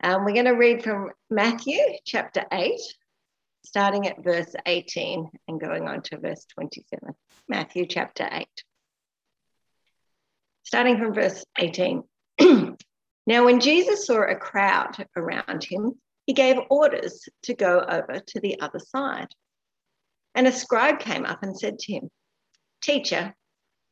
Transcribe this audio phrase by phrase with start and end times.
[0.00, 2.80] Um, we're going to read from Matthew chapter 8,
[3.64, 7.16] starting at verse 18 and going on to verse 27.
[7.48, 8.46] Matthew chapter 8.
[10.62, 12.04] Starting from verse 18.
[13.26, 15.94] now, when Jesus saw a crowd around him,
[16.26, 19.28] he gave orders to go over to the other side.
[20.36, 22.08] And a scribe came up and said to him,
[22.82, 23.34] Teacher,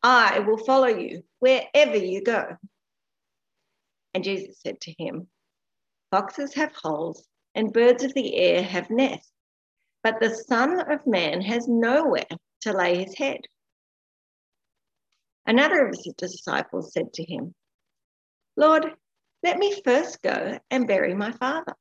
[0.04, 2.56] I will follow you wherever you go.
[4.14, 5.26] And Jesus said to him,
[6.10, 9.32] Foxes have holes, and birds of the air have nests,
[10.02, 12.26] but the Son of Man has nowhere
[12.60, 13.40] to lay his head.
[15.46, 17.54] Another of his disciples said to him,
[18.56, 18.94] Lord,
[19.42, 21.74] let me first go and bury my father.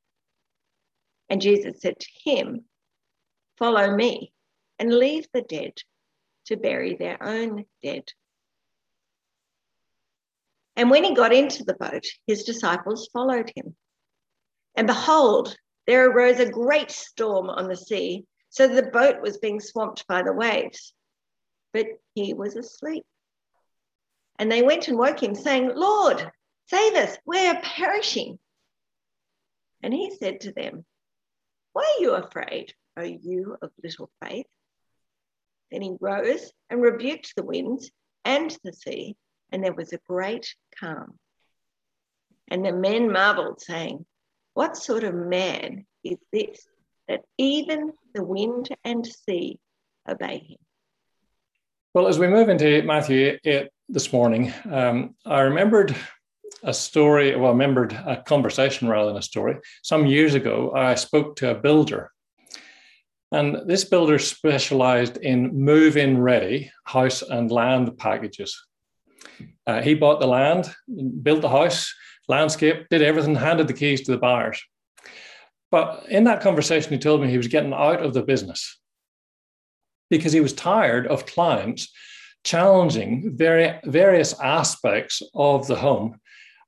[1.28, 2.64] And Jesus said to him,
[3.58, 4.32] Follow me
[4.78, 5.72] and leave the dead
[6.46, 8.04] to bury their own dead.
[10.76, 13.74] And when he got into the boat, his disciples followed him.
[14.76, 19.60] And behold, there arose a great storm on the sea, so the boat was being
[19.60, 20.92] swamped by the waves.
[21.72, 23.04] But he was asleep.
[24.38, 26.30] And they went and woke him, saying, Lord,
[26.66, 28.38] save us, we're perishing.
[29.82, 30.84] And he said to them,
[31.72, 34.46] Why are you afraid, O you of little faith?
[35.70, 37.90] Then he rose and rebuked the winds
[38.24, 39.16] and the sea,
[39.50, 41.18] and there was a great calm.
[42.48, 44.04] And the men marveled, saying,
[44.56, 46.66] what sort of man is this
[47.08, 49.58] that even the wind and sea
[50.08, 50.56] obey him?
[51.92, 55.94] Well, as we move into Matthew 8 this morning, um, I remembered
[56.62, 59.58] a story, well, I remembered a conversation rather than a story.
[59.82, 62.10] Some years ago, I spoke to a builder.
[63.32, 68.58] And this builder specialized in move in ready house and land packages.
[69.66, 70.74] Uh, he bought the land,
[71.22, 71.92] built the house,
[72.28, 74.62] landscape, did everything, handed the keys to the buyers.
[75.70, 78.78] But in that conversation, he told me he was getting out of the business
[80.10, 81.92] because he was tired of clients
[82.44, 86.20] challenging very, various aspects of the home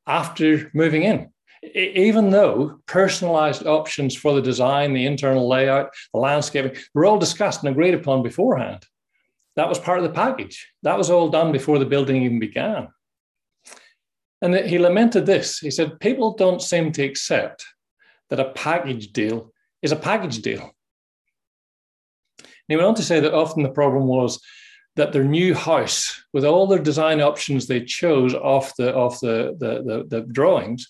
[0.06, 1.30] after moving in.
[1.74, 7.62] Even though personalized options for the design, the internal layout, the landscaping were all discussed
[7.62, 8.84] and agreed upon beforehand.
[9.56, 10.68] That was part of the package.
[10.82, 12.88] That was all done before the building even began.
[14.40, 15.58] And he lamented this.
[15.58, 17.64] He said, People don't seem to accept
[18.30, 20.60] that a package deal is a package deal.
[22.40, 24.40] And he went on to say that often the problem was
[24.96, 29.56] that their new house, with all their design options they chose off the off the,
[29.58, 30.86] the, the, the drawings,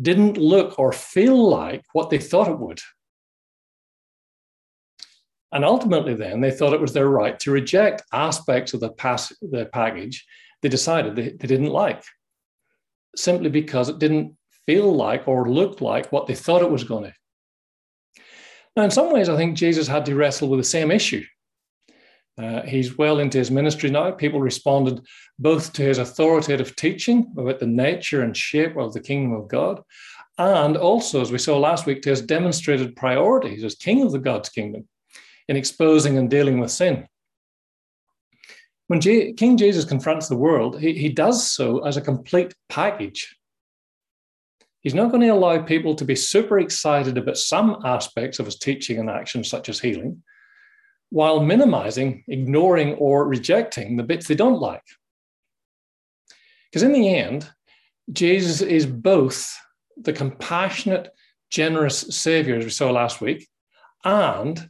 [0.00, 2.80] didn't look or feel like what they thought it would.
[5.52, 9.32] And ultimately, then they thought it was their right to reject aspects of the, pass,
[9.42, 10.24] the package
[10.62, 12.04] they decided they, they didn't like
[13.16, 17.04] simply because it didn't feel like or look like what they thought it was going
[17.04, 17.14] to.
[18.76, 21.24] Now, in some ways, I think Jesus had to wrestle with the same issue.
[22.38, 24.10] Uh, he's well into his ministry now.
[24.12, 25.04] People responded
[25.38, 29.82] both to his authoritative teaching about the nature and shape of the kingdom of God,
[30.38, 34.18] and also, as we saw last week, to his demonstrated priorities as king of the
[34.18, 34.88] God's kingdom
[35.48, 37.06] in exposing and dealing with sin
[38.90, 43.36] when J- King Jesus confronts the world, he, he does so as a complete package.
[44.80, 48.58] He's not going to allow people to be super excited about some aspects of his
[48.58, 50.24] teaching and action, such as healing,
[51.10, 54.82] while minimizing, ignoring, or rejecting the bits they don't like.
[56.66, 57.48] Because in the end,
[58.12, 59.56] Jesus is both
[59.98, 61.10] the compassionate,
[61.48, 63.48] generous Savior, as we saw last week,
[64.04, 64.68] and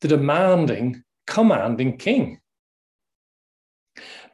[0.00, 2.39] the demanding, commanding King.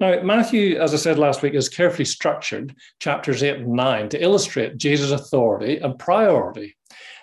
[0.01, 4.23] Now, Matthew, as I said last week, is carefully structured chapters eight and nine to
[4.23, 6.77] illustrate Jesus' authority and priority.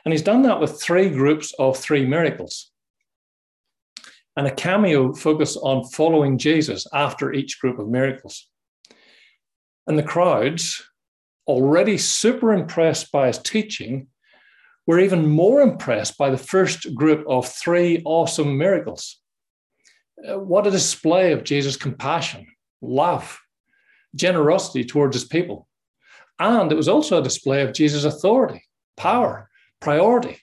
[0.06, 2.72] And he's done that with three groups of three miracles
[4.36, 8.48] and a cameo focus on following Jesus after each group of miracles.
[9.86, 10.82] And the crowds,
[11.48, 14.08] already super impressed by his teaching,
[14.88, 19.20] were even more impressed by the first group of three awesome miracles.
[20.28, 22.48] Uh, what a display of Jesus' compassion
[22.82, 23.40] love,
[24.16, 25.68] generosity towards his people.
[26.40, 28.64] And it was also a display of Jesus' authority,
[28.98, 29.50] power,
[29.80, 30.40] priority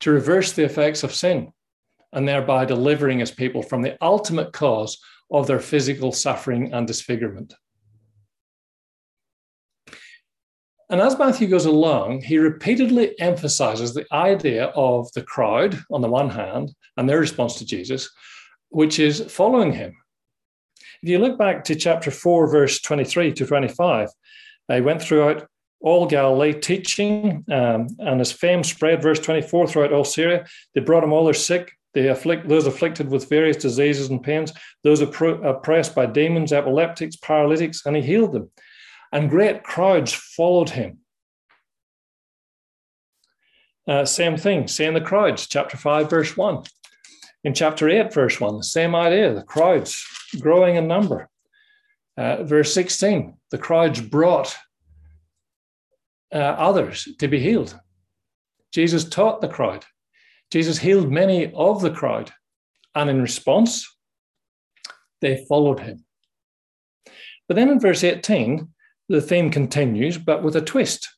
[0.00, 1.52] to reverse the effects of sin
[2.12, 4.98] and thereby delivering his people from the ultimate cause
[5.30, 7.54] of their physical suffering and disfigurement.
[10.90, 16.10] And as Matthew goes along, he repeatedly emphasizes the idea of the crowd on the
[16.10, 18.08] one hand and their response to Jesus,
[18.74, 19.96] which is following him,
[21.02, 24.08] if you look back to chapter 4, verse 23 to 25,
[24.68, 25.46] I went throughout
[25.80, 30.46] all Galilee, teaching, um, and his fame spread, verse 24, throughout all Syria.
[30.74, 34.52] They brought him all their sick, they afflict those afflicted with various diseases and pains,
[34.82, 38.50] those oppressed by demons, epileptics, paralytics, and he healed them.
[39.12, 40.98] And great crowds followed him.
[43.86, 46.64] Uh, same thing, same the crowds, chapter 5, verse 1.
[47.44, 50.02] In chapter 8, verse 1, the same idea, the crowds
[50.40, 51.28] growing in number.
[52.16, 54.56] Uh, verse 16, the crowds brought
[56.32, 57.78] uh, others to be healed.
[58.72, 59.84] Jesus taught the crowd.
[60.50, 62.32] Jesus healed many of the crowd.
[62.94, 63.86] And in response,
[65.20, 66.04] they followed him.
[67.46, 68.68] But then in verse 18,
[69.08, 71.08] the theme continues, but with a twist.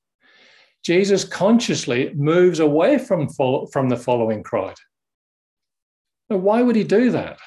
[0.84, 4.76] Jesus consciously moves away from, follow, from the following crowd.
[6.28, 7.38] Now, why would he do that?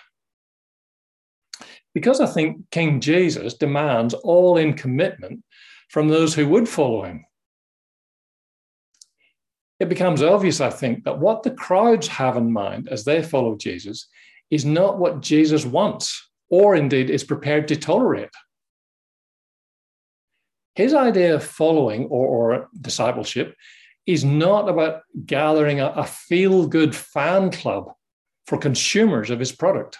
[1.94, 5.44] Because I think King Jesus demands all in commitment
[5.90, 7.26] from those who would follow him
[9.80, 13.56] it becomes obvious, I think, that what the crowds have in mind as they follow
[13.56, 14.08] Jesus
[14.52, 18.30] is not what Jesus wants or indeed is prepared to tolerate.
[20.76, 23.56] His idea of following or, or discipleship
[24.06, 27.92] is not about gathering a, a feel good fan club
[28.50, 30.00] for consumers of his product.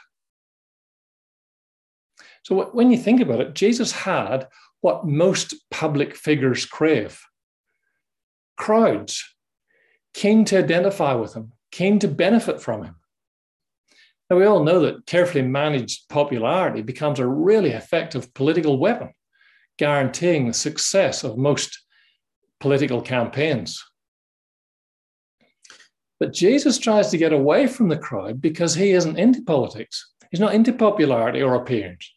[2.44, 4.48] So, when you think about it, Jesus had
[4.82, 7.22] what most public figures crave
[8.58, 9.24] crowds
[10.16, 12.96] keen to identify with him, keen to benefit from him.
[14.30, 19.12] Now, we all know that carefully managed popularity becomes a really effective political weapon,
[19.78, 21.80] guaranteeing the success of most
[22.60, 23.84] political campaigns.
[26.20, 30.12] But Jesus tries to get away from the crowd because he isn't into politics.
[30.32, 32.12] He's not into popularity or appearance.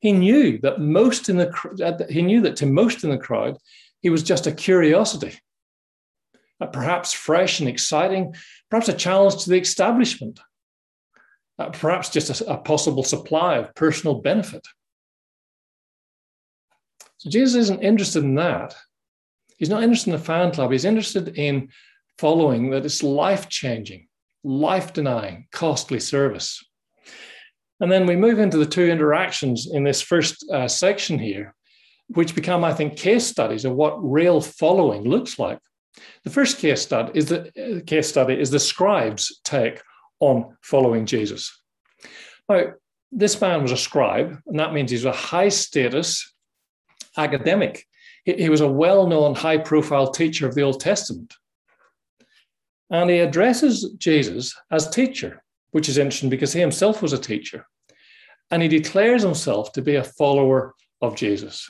[0.00, 3.56] He knew that most in the he knew that to most in the crowd,
[4.00, 5.38] he was just a curiosity
[6.62, 8.34] uh, perhaps fresh and exciting,
[8.70, 10.38] perhaps a challenge to the establishment,
[11.72, 14.66] perhaps just a, a possible supply of personal benefit.
[17.18, 18.76] So Jesus isn't interested in that.
[19.56, 20.72] He's not interested in the fan club.
[20.72, 21.68] He's interested in
[22.22, 24.06] following that it's life changing,
[24.44, 26.64] life denying, costly service.
[27.80, 31.52] And then we move into the two interactions in this first uh, section here,
[32.06, 35.58] which become, I think, case studies of what real following looks like.
[36.22, 39.82] The first case study is the uh, case study is the scribe's take
[40.20, 41.50] on following Jesus.
[42.48, 42.74] Now,
[43.10, 46.32] this man was a scribe, and that means he's a high status
[47.16, 47.84] academic.
[48.24, 51.34] He, he was a well known, high profile teacher of the Old Testament.
[52.92, 57.66] And he addresses Jesus as teacher, which is interesting because he himself was a teacher.
[58.50, 61.68] And he declares himself to be a follower of Jesus.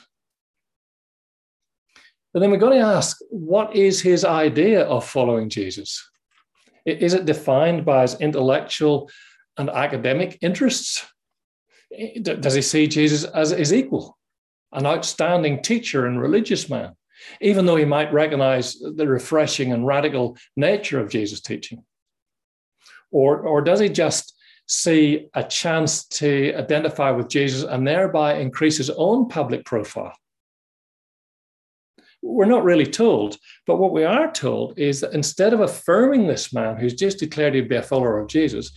[2.33, 6.05] But then we've got to ask what is his idea of following Jesus?
[6.85, 9.09] Is it defined by his intellectual
[9.57, 11.05] and academic interests?
[12.21, 14.17] Does he see Jesus as his equal,
[14.73, 16.95] an outstanding teacher and religious man,
[17.41, 21.83] even though he might recognize the refreshing and radical nature of Jesus' teaching?
[23.11, 24.35] Or, or does he just
[24.67, 30.15] see a chance to identify with Jesus and thereby increase his own public profile?
[32.21, 33.37] We're not really told.
[33.67, 37.53] But what we are told is that instead of affirming this man who's just declared
[37.53, 38.71] to be a follower of Jesus,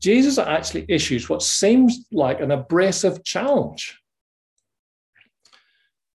[0.00, 3.98] Jesus actually issues what seems like an abrasive challenge.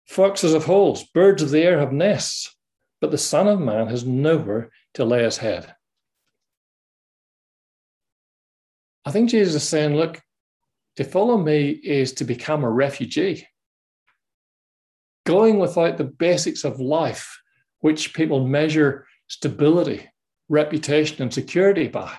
[0.08, 2.54] Foxes have holes, birds of the air have nests,
[3.00, 5.74] but the Son of Man has nowhere to lay his head.
[9.04, 10.20] I think Jesus is saying, look,
[10.96, 13.46] to follow me is to become a refugee
[15.26, 17.38] going without the basics of life,
[17.80, 20.08] which people measure stability,
[20.48, 22.10] reputation, and security by.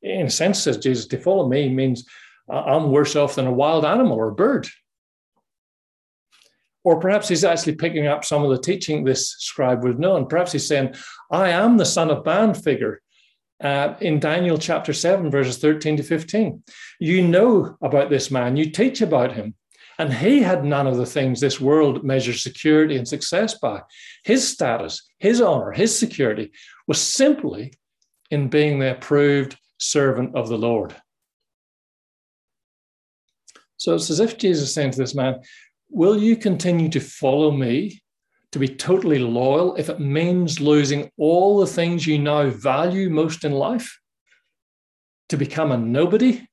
[0.00, 2.06] In a sense, says Jesus, to follow me means
[2.48, 4.66] I'm worse off than a wild animal or a bird.
[6.82, 10.26] Or perhaps he's actually picking up some of the teaching this scribe would have known.
[10.26, 10.94] Perhaps he's saying,
[11.30, 13.02] I am the son of man figure
[13.62, 16.62] uh, in Daniel chapter 7, verses 13 to 15.
[16.98, 19.54] You know about this man, you teach about him.
[19.98, 23.82] And he had none of the things this world measures security and success by.
[24.24, 26.52] His status, his honor, his security
[26.86, 27.74] was simply
[28.30, 30.94] in being the approved servant of the Lord.
[33.76, 35.40] So it's as if Jesus is saying to this man,
[35.90, 38.00] Will you continue to follow me,
[38.52, 43.44] to be totally loyal, if it means losing all the things you now value most
[43.44, 43.98] in life?
[45.28, 46.46] To become a nobody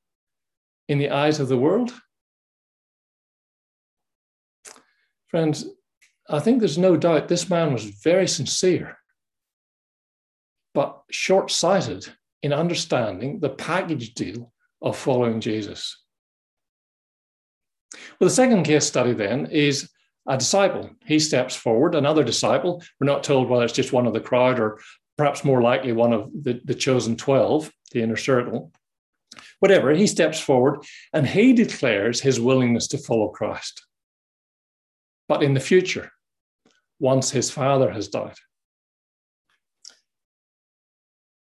[0.87, 1.93] in the eyes of the world?
[5.27, 5.65] Friends,
[6.29, 8.97] I think there's no doubt this man was very sincere,
[10.73, 12.07] but short sighted
[12.41, 14.51] in understanding the package deal
[14.81, 16.03] of following Jesus.
[17.93, 19.89] Well, the second case study then is
[20.27, 20.89] a disciple.
[21.05, 22.83] He steps forward, another disciple.
[22.99, 24.79] We're not told whether it's just one of the crowd or
[25.17, 28.71] perhaps more likely one of the, the chosen 12, the inner circle.
[29.59, 33.85] Whatever, he steps forward and he declares his willingness to follow Christ.
[35.27, 36.11] But in the future,
[36.99, 38.35] once his father has died.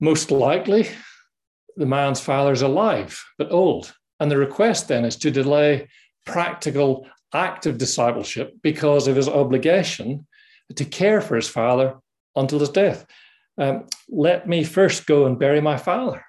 [0.01, 0.89] Most likely,
[1.77, 3.95] the man's father is alive but old.
[4.19, 5.89] And the request then is to delay
[6.27, 10.27] practical, active discipleship because of his obligation
[10.75, 11.97] to care for his father
[12.35, 13.07] until his death.
[13.59, 16.25] Um, let me first go and bury my father.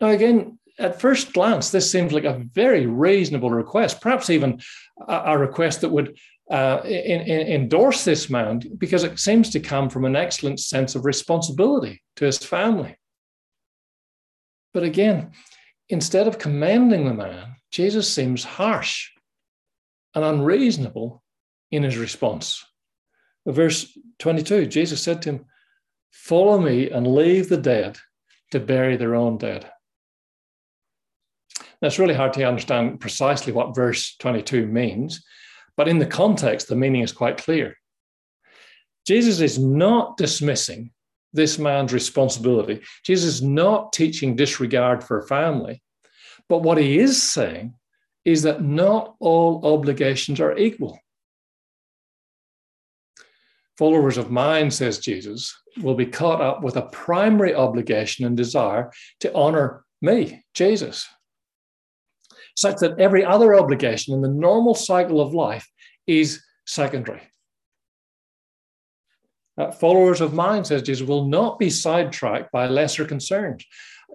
[0.00, 4.60] Now, again, at first glance, this seems like a very reasonable request, perhaps even
[5.08, 6.18] a, a request that would
[6.50, 10.94] uh, in, in, endorse this man because it seems to come from an excellent sense
[10.94, 12.96] of responsibility to his family.
[14.72, 15.32] But again,
[15.88, 19.10] instead of commending the man, Jesus seems harsh
[20.14, 21.22] and unreasonable
[21.70, 22.64] in his response.
[23.46, 25.44] Verse 22 Jesus said to him,
[26.10, 27.98] Follow me and leave the dead
[28.52, 29.70] to bury their own dead.
[31.82, 35.22] Now, it's really hard to understand precisely what verse 22 means,
[35.76, 37.76] but in the context, the meaning is quite clear.
[39.06, 40.92] Jesus is not dismissing
[41.34, 42.80] this man's responsibility.
[43.04, 45.82] Jesus is not teaching disregard for family.
[46.48, 47.74] But what he is saying
[48.24, 50.98] is that not all obligations are equal.
[53.78, 58.90] Followers of mine, says Jesus, will be caught up with a primary obligation and desire
[59.20, 61.06] to honor me, Jesus,
[62.56, 65.68] such that every other obligation in the normal cycle of life
[66.06, 67.22] is secondary.
[69.58, 73.64] Uh, followers of mine, says Jesus, will not be sidetracked by lesser concerns.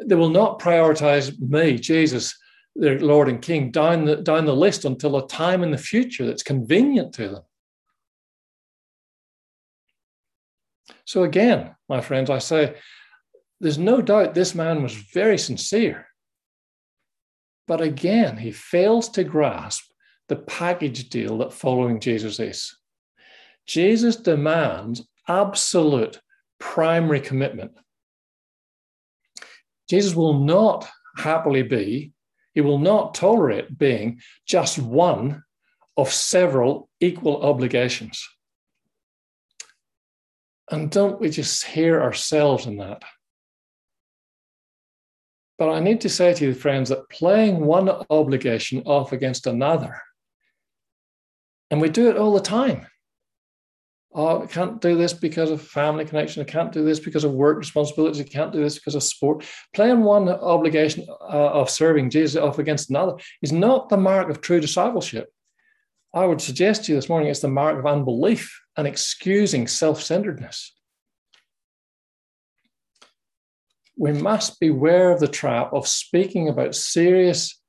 [0.06, 2.38] They will not prioritize me, Jesus,
[2.76, 6.26] their Lord and King, down the, down the list until a time in the future
[6.26, 7.44] that's convenient to them.
[11.06, 12.76] So, again, my friends, I say,
[13.60, 16.08] there's no doubt this man was very sincere.
[17.68, 19.84] But again, he fails to grasp
[20.30, 22.76] the package deal that following Jesus is.
[23.68, 26.20] Jesus demands absolute
[26.60, 27.72] primary commitment.
[29.92, 32.14] Jesus will not happily be,
[32.54, 35.44] he will not tolerate being just one
[35.98, 38.26] of several equal obligations.
[40.72, 43.04] And don't we just hear ourselves in that?
[45.58, 50.02] But I need to say to you, friends, that playing one obligation off against another,
[51.70, 52.88] and we do it all the time
[54.13, 56.41] oh, I can't do this because of family connection.
[56.41, 58.22] I can't do this because of work responsibilities.
[58.22, 59.46] I can't do this because of sport.
[59.74, 64.41] Playing one obligation uh, of serving Jesus off against another is not the mark of
[64.41, 65.30] true discipleship.
[66.13, 70.01] I would suggest to you this morning it's the mark of unbelief and excusing self
[70.01, 70.74] centeredness.
[73.98, 77.62] We must beware of the trap of speaking about serious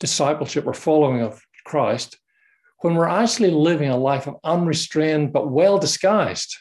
[0.00, 2.18] discipleship or following of Christ
[2.84, 6.54] when we're actually living a life of unrestrained but well disguised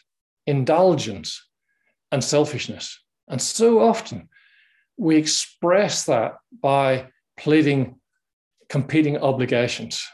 [0.48, 1.46] indulgence
[2.14, 2.98] and selfishness.
[3.28, 4.30] And so often
[4.96, 8.00] we express that by pleading
[8.70, 10.08] competing obligations.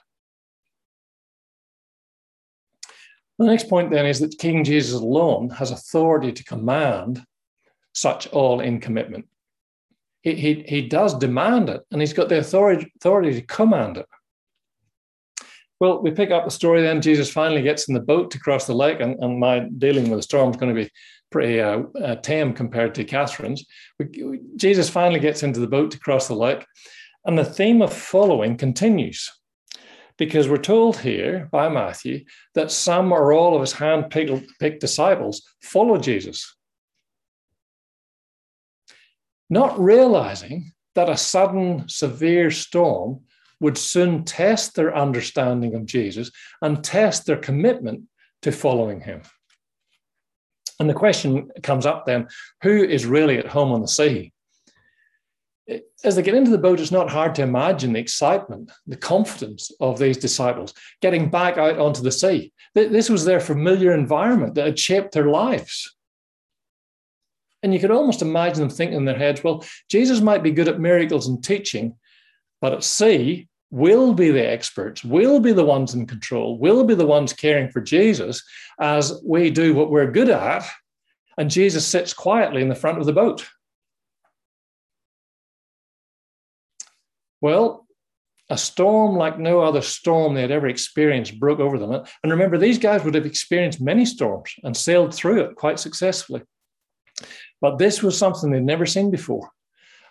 [3.38, 7.24] The next point then is that King Jesus alone has authority to command
[7.94, 9.28] such all in commitment.
[10.24, 14.08] He, he, he does demand it, and he's got the authority, authority to command it.
[15.80, 17.02] Well, we pick up the story then.
[17.02, 20.20] Jesus finally gets in the boat to cross the lake, and, and my dealing with
[20.20, 20.92] the storm is going to be
[21.32, 23.66] pretty uh, uh, tame compared to Catherine's.
[23.98, 26.66] We, Jesus finally gets into the boat to cross the lake,
[27.26, 29.32] and the theme of following continues
[30.18, 35.42] because we're told here by Matthew that some or all of his hand picked disciples
[35.62, 36.56] follow Jesus.
[39.50, 43.22] Not realizing that a sudden severe storm
[43.60, 48.04] would soon test their understanding of Jesus and test their commitment
[48.42, 49.22] to following him.
[50.80, 52.28] And the question comes up then
[52.64, 54.32] who is really at home on the sea?
[56.04, 59.72] As they get into the boat, it's not hard to imagine the excitement, the confidence
[59.82, 62.54] of these disciples getting back out onto the sea.
[62.74, 65.96] This was their familiar environment that had shaped their lives.
[67.62, 70.70] And you could almost imagine them thinking in their heads, well, Jesus might be good
[70.70, 71.98] at miracles and teaching,
[72.62, 76.96] but at sea, will be the experts, will be the ones in control, will be
[76.96, 78.44] the ones caring for Jesus
[78.80, 80.68] as we do what we're good at,
[81.38, 83.48] and Jesus sits quietly in the front of the boat.
[87.42, 87.88] Well,
[88.50, 92.04] a storm like no other storm they had ever experienced broke over them.
[92.24, 96.42] And remember, these guys would have experienced many storms and sailed through it quite successfully.
[97.62, 99.52] But this was something they'd never seen before.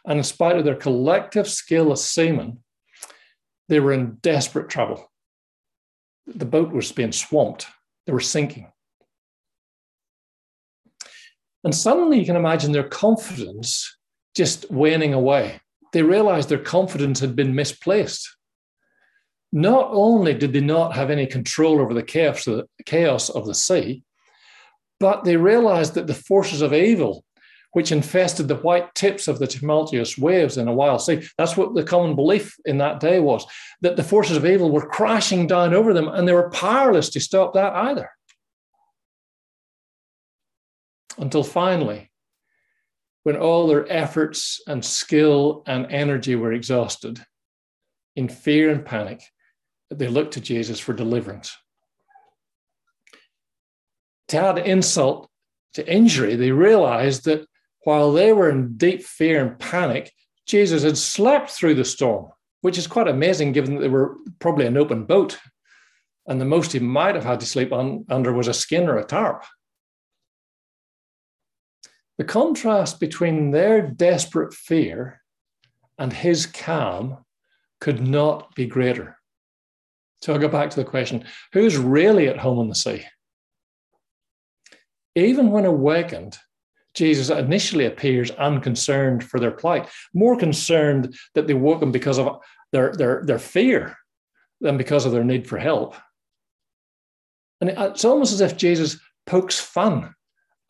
[0.07, 2.63] And in spite of their collective skill as seamen,
[3.69, 5.11] they were in desperate trouble.
[6.27, 7.67] The boat was being swamped,
[8.07, 8.71] they were sinking.
[11.65, 13.97] And suddenly you can imagine their confidence
[14.35, 15.61] just waning away.
[15.93, 18.37] They realized their confidence had been misplaced.
[19.53, 22.03] Not only did they not have any control over the
[22.85, 24.03] chaos of the, sea,
[25.01, 27.25] but they realized that the forces of evil
[27.79, 31.23] which infested the white tips of the tumultuous waves in a wild sea.
[31.39, 33.47] That's what the common belief in that day was
[33.83, 37.21] that the forces of evil were crashing down over them, and they were powerless to
[37.21, 38.11] stop that either.
[41.19, 42.11] Until finally,
[43.23, 47.25] when all their efforts and skill and energy were exhausted,
[48.17, 49.23] in fear and panic,
[49.89, 51.57] they looked to Jesus for deliverance.
[54.31, 55.31] To add insult
[55.75, 57.48] to injury, they realized that
[57.89, 60.13] while they were in deep fear and panic,
[60.45, 62.31] Jesus had slept through the storm,
[62.61, 65.39] which is quite amazing given that they were probably an open boat.
[66.27, 68.99] And the most he might have had to sleep on, under was a skin or
[68.99, 69.43] a tarp.
[72.19, 75.23] The contrast between their desperate fear
[75.99, 77.25] and his calm
[77.81, 79.17] could not be greater.
[80.21, 83.07] So I'll go back to the question who's really at home on the sea?
[85.15, 86.37] Even when awakened,
[86.99, 92.41] Jesus initially appears unconcerned for their plight, more concerned that they woke him because of
[92.73, 93.97] their, their, their fear
[94.61, 95.95] than because of their need for help.
[97.61, 100.13] And it's almost as if Jesus pokes fun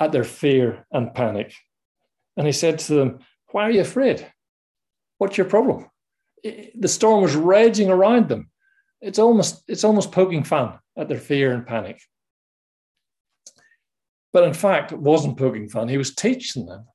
[0.01, 1.55] at their fear and panic.
[2.37, 3.19] And he said to them,
[3.53, 4.31] Why are you afraid?
[5.17, 5.87] What's your problem?
[6.45, 8.51] The storm was raging around them.
[9.01, 12.01] It's almost, it's almost poking fun at their fear and panic.
[14.33, 15.89] But in fact, it wasn't poking fun.
[15.89, 16.87] He was teaching them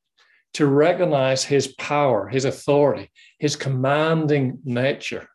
[0.53, 5.27] to recognize his power, his authority, his commanding nature.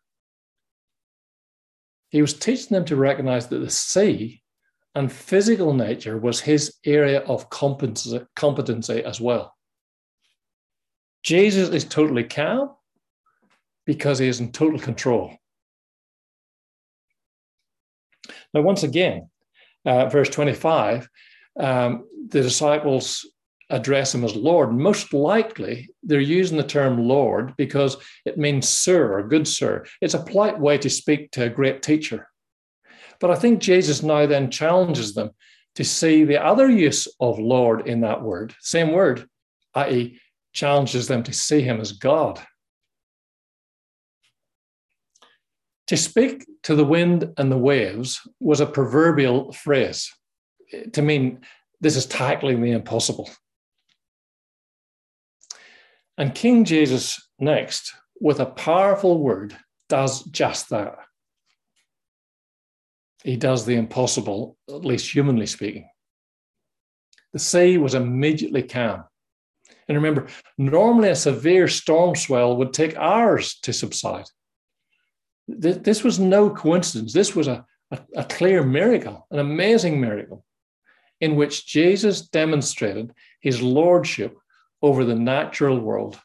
[2.09, 4.41] He was teaching them to recognize that the sea
[4.95, 9.55] and physical nature was his area of competency, as well.
[11.21, 12.71] Jesus is totally calm
[13.85, 15.35] because he is in total control.
[18.53, 19.29] Now, once again,
[19.85, 21.07] uh, verse 25
[21.59, 23.25] um, the disciples
[23.69, 24.73] address him as Lord.
[24.73, 29.85] Most likely, they're using the term Lord because it means sir or good sir.
[30.01, 32.27] It's a polite way to speak to a great teacher.
[33.19, 35.31] But I think Jesus now then challenges them
[35.75, 39.27] to see the other use of Lord in that word, same word,
[39.75, 40.19] i.e.,
[40.53, 42.41] challenges them to see him as God.
[45.87, 50.11] To speak to the wind and the waves was a proverbial phrase
[50.93, 51.41] to mean
[51.81, 53.29] this is tackling the impossible.
[56.17, 59.55] And King Jesus next, with a powerful word,
[59.87, 60.97] does just that.
[63.23, 65.89] He does the impossible, at least humanly speaking.
[67.33, 69.05] The sea was immediately calm.
[69.87, 70.27] And remember,
[70.57, 74.25] normally a severe storm swell would take hours to subside.
[75.47, 77.13] This was no coincidence.
[77.13, 80.45] This was a, a, a clear miracle, an amazing miracle
[81.21, 84.37] in which Jesus demonstrated his lordship
[84.81, 86.19] over the natural world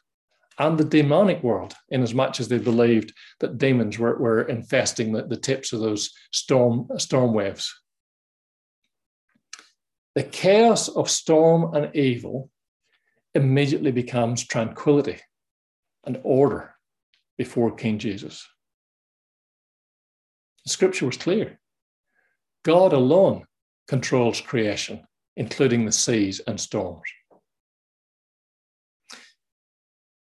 [0.57, 5.11] and the demonic world, in as much as they believed that demons were, were infesting
[5.11, 7.73] the, the tips of those storm, storm waves.
[10.15, 12.49] The chaos of storm and evil
[13.33, 15.19] immediately becomes tranquility
[16.05, 16.73] and order
[17.37, 18.47] before King Jesus.
[20.63, 21.59] The scripture was clear.
[22.63, 23.45] God alone
[23.87, 25.03] controls creation,
[25.35, 27.03] including the seas and storms.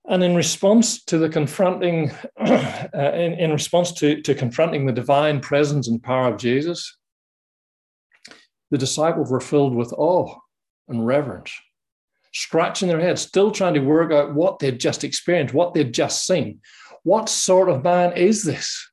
[0.09, 5.41] And in response to the confronting, uh, in, in response to, to confronting the divine
[5.41, 6.95] presence and power of Jesus,
[8.71, 10.33] the disciples were filled with awe
[10.87, 11.51] and reverence,
[12.33, 16.25] scratching their heads, still trying to work out what they'd just experienced, what they'd just
[16.25, 16.61] seen.
[17.03, 18.89] What sort of man is this?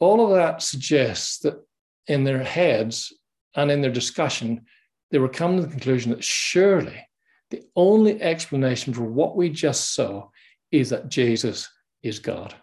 [0.00, 1.62] All of that suggests that
[2.08, 3.12] in their heads
[3.54, 4.64] and in their discussion,
[5.10, 7.06] they were coming to the conclusion that surely
[7.50, 10.28] the only explanation for what we just saw
[10.70, 11.68] is that Jesus
[12.02, 12.54] is God.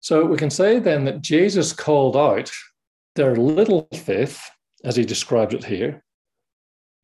[0.00, 2.50] So we can say then that Jesus called out
[3.14, 4.40] their little faith,
[4.84, 6.02] as he describes it here,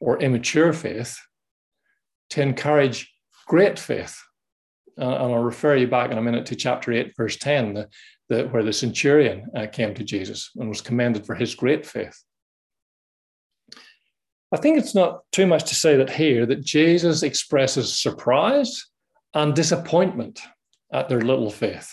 [0.00, 1.18] or immature faith,
[2.30, 3.12] to encourage
[3.46, 4.22] great faith
[4.98, 7.88] uh, and I'll refer you back in a minute to chapter 8, verse 10, the,
[8.28, 12.22] the, where the centurion uh, came to Jesus and was commended for his great faith.
[14.52, 18.86] I think it's not too much to say that here that Jesus expresses surprise
[19.34, 20.40] and disappointment
[20.92, 21.92] at their little faith,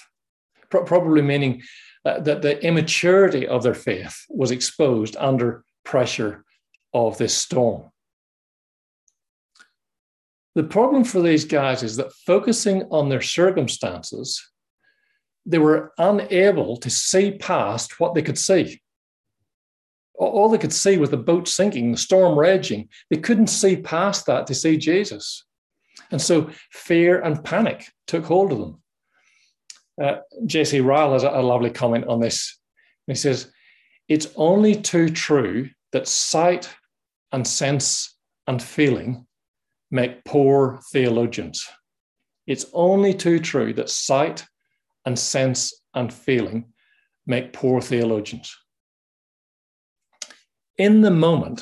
[0.70, 1.64] Pro- probably meaning
[2.06, 6.44] uh, that the immaturity of their faith was exposed under pressure
[6.94, 7.91] of this storm.
[10.56, 14.52] The problem for these guys is that focusing on their circumstances,
[15.46, 18.82] they were unable to see past what they could see
[20.28, 22.90] all they could see was the boat sinking, the storm raging.
[23.10, 25.46] They couldn't see past that to see Jesus.
[26.12, 28.82] And so fear and panic took hold of them.
[30.02, 30.80] Uh, J.C.
[30.80, 32.60] Ryle has a, a lovely comment on this.
[33.08, 33.52] He says,
[34.08, 36.70] It's only too true that sight
[37.32, 38.16] and sense
[38.48, 39.26] and feeling
[39.92, 41.68] make poor theologians.
[42.48, 44.46] It's only too true that sight
[45.06, 46.74] and sense and feeling
[47.28, 48.56] make poor theologians
[50.82, 51.62] in the moment,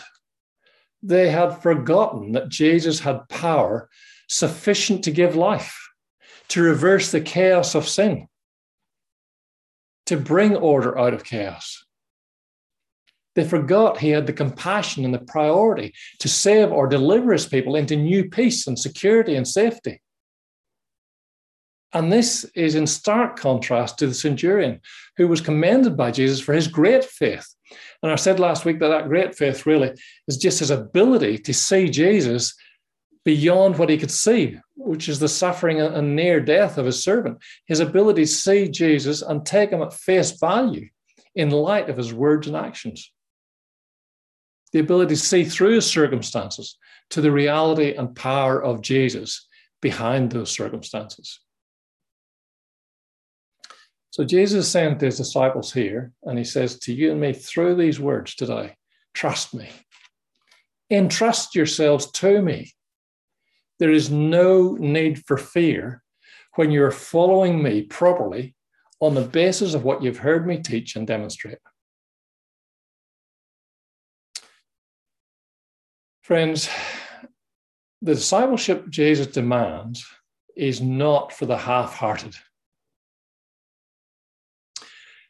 [1.04, 3.89] they had forgotten that Jesus had power
[4.30, 5.78] sufficient to give life,
[6.48, 8.28] to reverse the chaos of sin,
[10.06, 11.86] to bring order out of chaos.
[13.39, 17.78] They forgot he had the compassion and the priority to save or deliver his people
[17.78, 20.02] into new peace and security and safety.
[21.93, 24.82] And this is in stark contrast to the centurion
[25.15, 27.47] who was commended by Jesus for his great faith.
[28.04, 29.93] And I said last week that that great faith really
[30.28, 32.54] is just his ability to see Jesus
[33.23, 37.38] beyond what he could see, which is the suffering and near death of his servant.
[37.67, 40.89] His ability to see Jesus and take him at face value
[41.36, 43.13] in light of his words and actions.
[44.73, 46.77] The ability to see through circumstances
[47.10, 49.47] to the reality and power of Jesus
[49.82, 51.39] behind those circumstances.
[54.12, 57.99] So Jesus sent his disciples here, and he says to you and me through these
[57.99, 58.75] words today,
[59.13, 59.69] trust me.
[60.89, 62.71] Entrust yourselves to me.
[63.77, 66.03] There is no need for fear
[66.55, 68.55] when you're following me properly
[68.99, 71.60] on the basis of what you've heard me teach and demonstrate.
[76.30, 76.70] Friends,
[78.02, 80.06] the discipleship Jesus demands
[80.56, 82.36] is not for the half hearted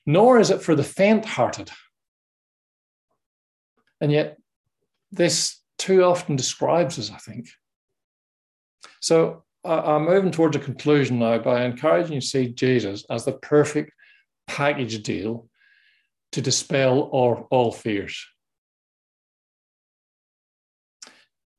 [0.09, 1.69] nor is it for the faint hearted.
[4.01, 4.37] And yet,
[5.11, 7.47] this too often describes us, I think.
[9.01, 13.33] So I'm moving towards a conclusion now by encouraging you to see Jesus as the
[13.33, 13.91] perfect
[14.47, 15.47] package deal
[16.31, 18.25] to dispel all, all fears.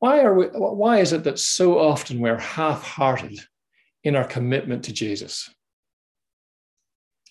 [0.00, 3.38] Why, are we, why is it that so often we're half hearted
[4.02, 5.54] in our commitment to Jesus?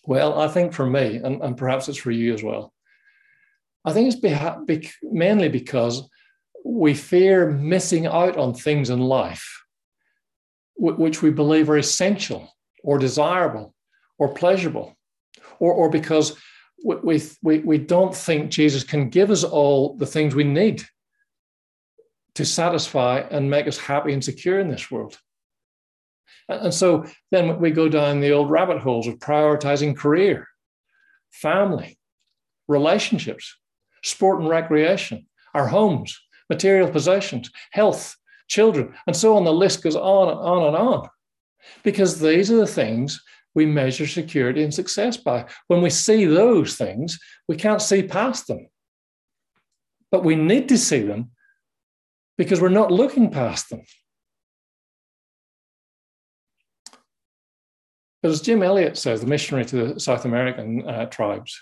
[0.06, 2.72] Well, I think for me, and, and perhaps it's for you as well,
[3.84, 6.08] I think it's beha- be- mainly because
[6.64, 9.64] we fear missing out on things in life
[10.78, 12.54] w- which we believe are essential
[12.84, 13.74] or desirable
[14.20, 14.96] or pleasurable,
[15.60, 16.38] or, or because
[16.86, 20.84] we, we, we don't think Jesus can give us all the things we need
[22.40, 25.20] to satisfy and make us happy and secure in this world.
[26.48, 30.48] And so then we go down the old rabbit holes of prioritizing career,
[31.32, 32.00] family,
[32.70, 33.58] relationships,
[34.06, 36.18] sport and recreation, our homes,
[36.50, 38.16] material possessions, health,
[38.48, 39.44] children, and so on.
[39.44, 41.10] The list goes on and on and on.
[41.84, 43.22] Because these are the things
[43.54, 45.46] we measure security and success by.
[45.68, 48.70] When we see those things, we can't see past them.
[50.10, 51.32] But we need to see them
[52.40, 53.82] because we're not looking past them.
[58.24, 61.60] But as Jim Elliot says, the missionary to the South American uh, tribes,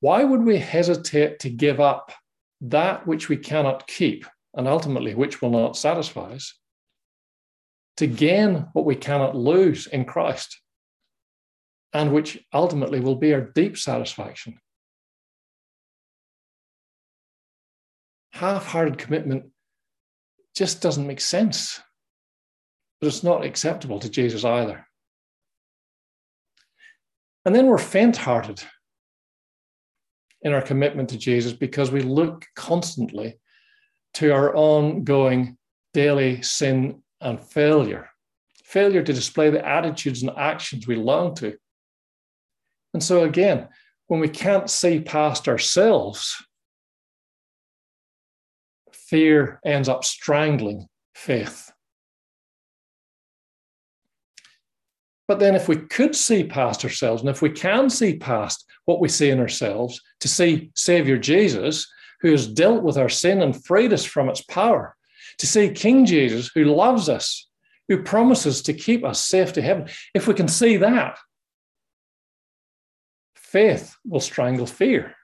[0.00, 2.12] why would we hesitate to give up
[2.62, 6.52] that which we cannot keep and ultimately which will not satisfy us
[7.98, 10.60] to gain what we cannot lose in Christ
[11.92, 14.58] and which ultimately will be our deep satisfaction?
[18.32, 19.52] Half hearted commitment
[20.56, 21.80] just doesn't make sense,
[23.00, 24.86] but it's not acceptable to Jesus either.
[27.44, 28.62] And then we're faint hearted
[30.42, 33.38] in our commitment to Jesus because we look constantly
[34.14, 35.58] to our ongoing
[35.92, 38.08] daily sin and failure,
[38.64, 41.56] failure to display the attitudes and actions we long to.
[42.94, 43.68] And so, again,
[44.06, 46.34] when we can't see past ourselves,
[49.08, 51.72] fear ends up strangling faith.
[55.28, 59.00] But then, if we could see past ourselves, and if we can see past what
[59.00, 61.90] we see in ourselves to see Savior Jesus,
[62.20, 64.94] who has dealt with our sin and freed us from its power,
[65.38, 67.48] to see King Jesus, who loves us,
[67.88, 71.18] who promises to keep us safe to heaven, if we can see that,
[73.34, 75.15] faith will strangle fear.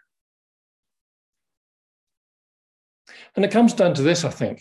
[3.35, 4.61] And it comes down to this, I think.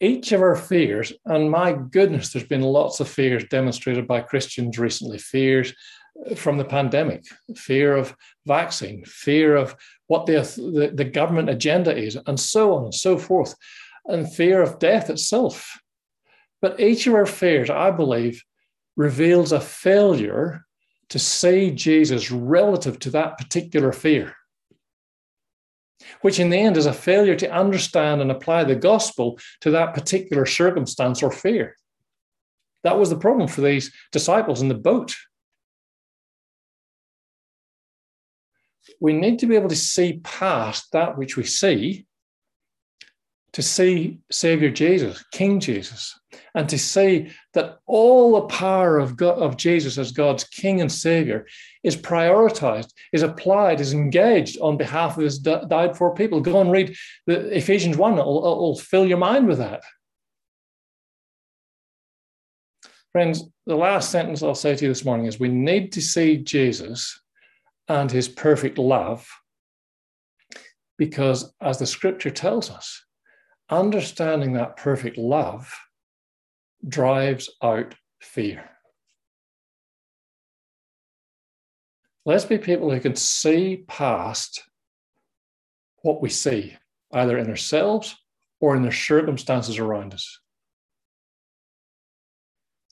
[0.00, 4.78] Each of our fears, and my goodness, there's been lots of fears demonstrated by Christians
[4.78, 5.74] recently fears
[6.36, 7.24] from the pandemic,
[7.56, 8.14] fear of
[8.46, 9.74] vaccine, fear of
[10.06, 13.54] what the, the, the government agenda is, and so on and so forth,
[14.06, 15.78] and fear of death itself.
[16.60, 18.42] But each of our fears, I believe,
[18.96, 20.64] reveals a failure
[21.10, 24.34] to see Jesus relative to that particular fear,
[26.22, 29.94] which in the end is a failure to understand and apply the gospel to that
[29.94, 31.76] particular circumstance or fear.
[32.84, 35.14] That was the problem for these disciples in the boat.
[39.00, 42.06] We need to be able to see past that which we see
[43.58, 46.16] to see Savior Jesus, King Jesus,
[46.54, 50.92] and to see that all the power of, God, of Jesus as God's King and
[50.92, 51.44] Savior
[51.82, 56.40] is prioritized, is applied, is engaged on behalf of His died for people.
[56.40, 56.94] Go and read
[57.26, 59.82] the Ephesians 1, it'll, it'll fill your mind with that.
[63.10, 66.36] Friends, the last sentence I'll say to you this morning is we need to see
[66.36, 67.20] Jesus
[67.88, 69.26] and his perfect love
[70.96, 73.02] because, as the scripture tells us,
[73.70, 75.72] understanding that perfect love
[76.86, 78.70] drives out fear.
[82.24, 84.62] Let's be people who can see past
[86.02, 86.76] what we see,
[87.12, 88.16] either in ourselves
[88.60, 90.38] or in the circumstances around us.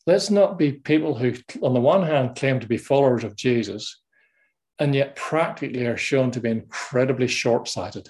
[0.07, 4.01] Let's not be people who, on the one hand, claim to be followers of Jesus
[4.79, 8.09] and yet practically are shown to be incredibly short sighted.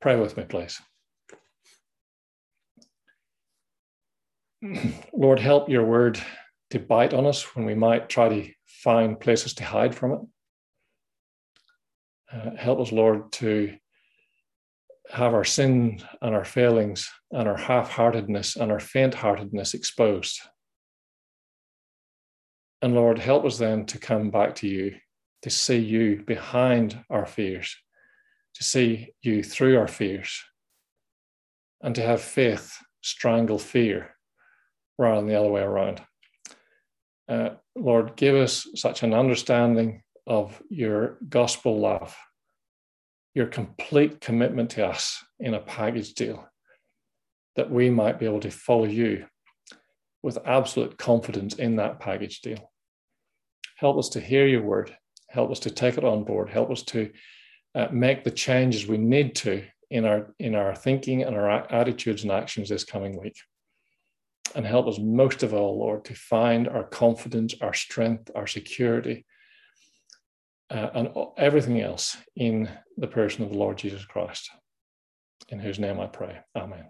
[0.00, 0.80] Pray with me, please.
[5.12, 6.20] Lord, help your word
[6.70, 10.20] to bite on us when we might try to find places to hide from it.
[12.32, 13.74] Uh, help us, Lord, to
[15.10, 20.40] have our sin and our failings and our half heartedness and our faint heartedness exposed.
[22.82, 24.96] And Lord, help us then to come back to you,
[25.42, 27.74] to see you behind our fears,
[28.58, 30.42] to see you through our fears
[31.80, 34.16] and to have faith strangle fear
[34.98, 36.02] rather than the other way around.
[37.28, 42.16] Uh, Lord, give us such an understanding of your gospel love,
[43.32, 46.44] your complete commitment to us in a package deal,
[47.54, 49.24] that we might be able to follow you
[50.24, 52.72] with absolute confidence in that package deal.
[53.76, 54.96] Help us to hear your word,
[55.28, 57.10] help us to take it on board, help us to
[57.78, 62.24] uh, make the changes we need to in our in our thinking and our attitudes
[62.24, 63.36] and actions this coming week.
[64.54, 69.26] And help us most of all lord to find our confidence our strength our security
[70.70, 74.50] uh, and everything else in the person of the lord jesus christ.
[75.50, 76.40] In whose name i pray.
[76.56, 76.86] Amen